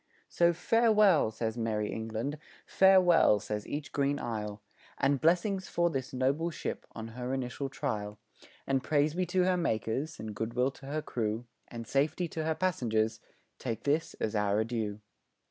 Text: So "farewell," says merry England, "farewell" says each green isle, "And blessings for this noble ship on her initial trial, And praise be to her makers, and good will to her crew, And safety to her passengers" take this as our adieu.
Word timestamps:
So 0.29 0.51
"farewell," 0.51 1.29
says 1.29 1.59
merry 1.59 1.91
England, 1.91 2.39
"farewell" 2.65 3.39
says 3.39 3.67
each 3.67 3.91
green 3.91 4.17
isle, 4.17 4.63
"And 4.97 5.21
blessings 5.21 5.67
for 5.69 5.91
this 5.91 6.11
noble 6.11 6.49
ship 6.49 6.87
on 6.93 7.09
her 7.09 7.35
initial 7.35 7.69
trial, 7.69 8.17
And 8.65 8.83
praise 8.83 9.13
be 9.13 9.27
to 9.27 9.43
her 9.43 9.57
makers, 9.57 10.19
and 10.19 10.33
good 10.35 10.55
will 10.55 10.71
to 10.71 10.87
her 10.87 11.03
crew, 11.03 11.45
And 11.67 11.85
safety 11.85 12.27
to 12.29 12.45
her 12.45 12.55
passengers" 12.55 13.19
take 13.59 13.83
this 13.83 14.15
as 14.15 14.35
our 14.35 14.59
adieu. 14.59 15.01